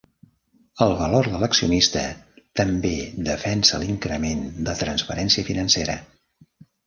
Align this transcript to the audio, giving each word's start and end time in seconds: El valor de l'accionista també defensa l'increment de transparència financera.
El 0.85 0.93
valor 1.01 1.27
de 1.33 1.41
l'accionista 1.41 2.05
també 2.61 2.93
defensa 3.29 3.81
l'increment 3.83 4.41
de 4.69 4.77
transparència 4.81 5.49
financera. 5.51 5.99